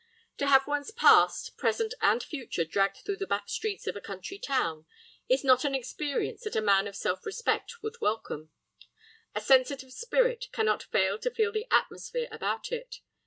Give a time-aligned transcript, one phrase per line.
[0.39, 4.39] To have one's past, present, and future dragged through the back streets of a country
[4.39, 4.87] town
[5.29, 8.49] is not an experience that a man of self respect would welcome.
[9.35, 13.01] A sensitive spirit cannot fail to feel the atmosphere about it.